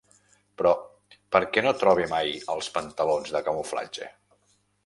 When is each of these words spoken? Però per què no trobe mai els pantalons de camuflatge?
Però 0.61 0.71
per 1.35 1.41
què 1.57 1.63
no 1.67 1.75
trobe 1.83 2.09
mai 2.15 2.33
els 2.55 2.73
pantalons 2.79 3.37
de 3.37 3.47
camuflatge? 3.51 4.13